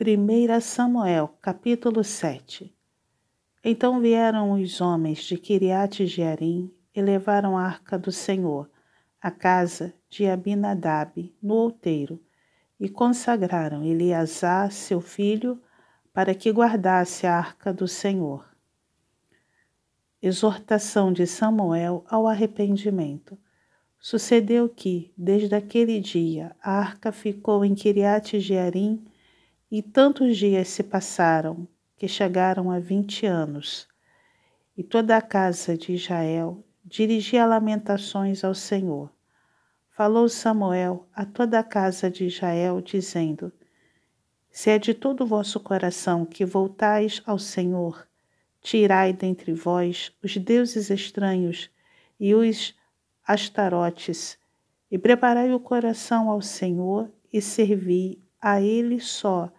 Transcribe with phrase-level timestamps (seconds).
[0.00, 2.72] 1 Samuel, capítulo 7
[3.64, 8.70] Então vieram os homens de Kiriat Jearim e levaram a arca do Senhor,
[9.20, 12.22] à casa de Abinadab, no outeiro,
[12.78, 15.60] e consagraram Eleazar, seu filho,
[16.14, 18.46] para que guardasse a arca do Senhor.
[20.22, 23.36] Exortação de Samuel ao arrependimento.
[23.98, 29.07] Sucedeu que, desde aquele dia, a arca ficou em Kiriat Jearim
[29.70, 33.86] e tantos dias se passaram, que chegaram a vinte anos.
[34.76, 39.12] E toda a casa de Israel dirigia lamentações ao Senhor.
[39.90, 43.52] Falou Samuel a toda a casa de Israel, dizendo:
[44.50, 48.08] Se é de todo o vosso coração que voltais ao Senhor,
[48.62, 51.68] tirai dentre vós os deuses estranhos
[52.18, 52.74] e os
[53.26, 54.38] astarotes,
[54.90, 59.52] e preparai o coração ao Senhor e servi a Ele só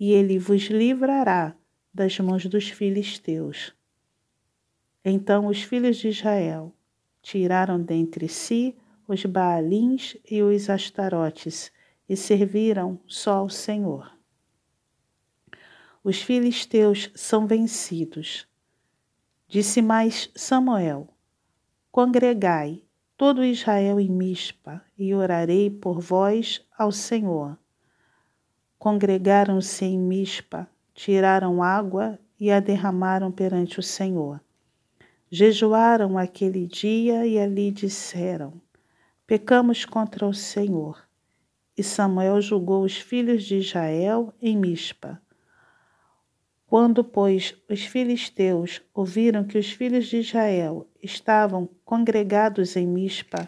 [0.00, 1.54] e ele vos livrará
[1.92, 3.74] das mãos dos filisteus.
[5.04, 6.74] Então os filhos de Israel
[7.20, 8.74] tiraram dentre si
[9.06, 11.70] os Baalins e os Astarotes
[12.08, 14.10] e serviram só ao Senhor.
[16.02, 18.48] Os filisteus são vencidos.
[19.46, 21.08] Disse mais Samuel:
[21.92, 22.82] Congregai
[23.18, 27.58] todo Israel em Mispa e orarei por vós ao Senhor
[28.80, 34.40] congregaram-se em Mispa, tiraram água e a derramaram perante o Senhor.
[35.30, 38.54] Jejuaram aquele dia e ali disseram:
[39.26, 41.06] Pecamos contra o Senhor.
[41.76, 45.20] E Samuel julgou os filhos de Israel em Mispa.
[46.66, 53.46] Quando, pois, os filisteus ouviram que os filhos de Israel estavam congregados em Mispa,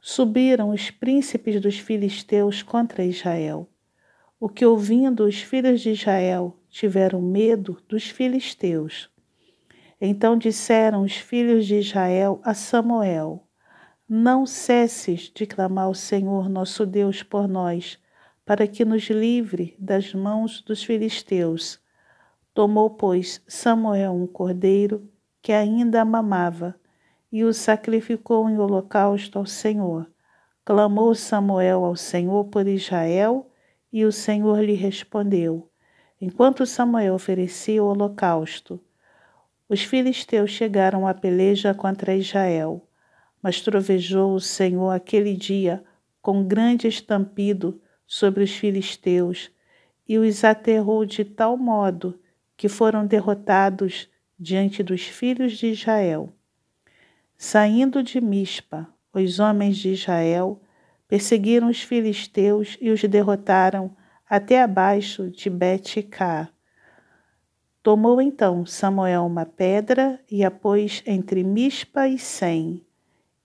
[0.00, 3.68] subiram os príncipes dos filisteus contra Israel
[4.40, 9.10] o que ouvindo os filhos de Israel tiveram medo dos filisteus.
[10.00, 13.44] Então disseram os filhos de Israel a Samuel:
[14.08, 17.98] Não cesses de clamar ao Senhor nosso Deus por nós,
[18.44, 21.80] para que nos livre das mãos dos filisteus.
[22.54, 25.08] Tomou, pois, Samuel um cordeiro
[25.42, 26.74] que ainda mamava
[27.30, 30.10] e o sacrificou em holocausto ao Senhor.
[30.64, 33.50] Clamou Samuel ao Senhor por Israel
[33.92, 35.70] e o Senhor lhe respondeu:
[36.20, 38.80] Enquanto Samuel oferecia o holocausto,
[39.68, 42.84] os filisteus chegaram à peleja contra Israel.
[43.40, 45.84] Mas trovejou o Senhor aquele dia
[46.20, 49.50] com grande estampido sobre os filisteus
[50.08, 52.18] e os aterrou de tal modo
[52.56, 56.32] que foram derrotados diante dos filhos de Israel.
[57.36, 60.60] Saindo de Mispa, os homens de Israel
[61.08, 63.96] perseguiram os filisteus e os derrotaram
[64.28, 66.50] até abaixo de Bet-Cá.
[67.82, 72.84] Tomou então Samuel uma pedra e a pôs entre Mispa e Sem.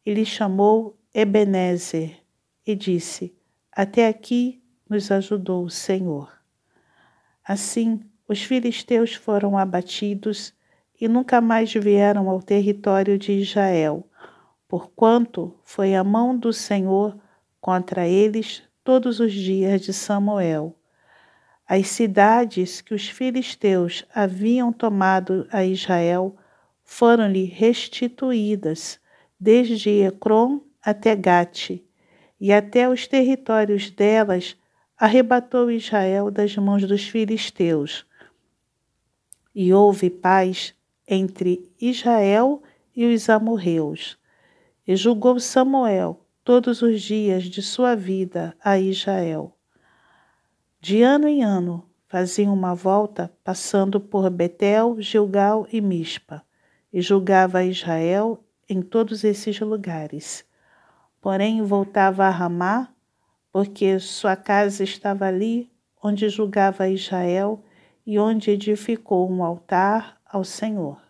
[0.06, 2.22] E lhe chamou Ebenezer
[2.68, 3.34] e disse:
[3.72, 6.30] Até aqui nos ajudou o Senhor.
[7.46, 10.54] Assim, os filisteus foram abatidos
[11.00, 14.06] e nunca mais vieram ao território de Israel,
[14.68, 17.18] porquanto foi a mão do Senhor
[17.64, 20.76] contra eles todos os dias de Samuel.
[21.66, 26.36] As cidades que os filisteus haviam tomado a Israel
[26.84, 29.00] foram-lhe restituídas,
[29.40, 31.82] desde Ecrom até Gate,
[32.38, 34.58] e até os territórios delas
[34.98, 38.06] arrebatou Israel das mãos dos filisteus.
[39.56, 40.76] E houve paz
[41.08, 42.62] entre Israel
[42.94, 44.18] e os amorreus.
[44.86, 49.56] E julgou Samuel todos os dias de sua vida a Israel.
[50.82, 56.44] De ano em ano faziam uma volta, passando por Betel, Gilgal e Mispa,
[56.92, 60.46] e julgava Israel em todos esses lugares.
[61.22, 62.94] Porém, voltava a Ramá,
[63.52, 65.72] porque sua casa estava ali,
[66.04, 67.64] onde julgava Israel
[68.06, 71.03] e onde edificou um altar ao Senhor.